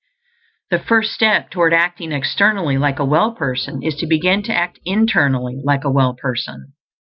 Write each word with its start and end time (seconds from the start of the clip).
The 0.71 0.79
first 0.79 1.11
step 1.11 1.51
toward 1.51 1.75
acting 1.75 2.11
externally 2.11 2.75
like 2.75 2.97
a 2.97 3.05
well 3.05 3.33
person 3.35 3.83
is 3.83 3.93
to 3.97 4.07
begin 4.07 4.41
to 4.41 4.51
act 4.51 4.79
internally 4.83 5.61
like 5.63 5.83
a 5.83 5.91
well 5.91 6.15
person. 6.15 6.73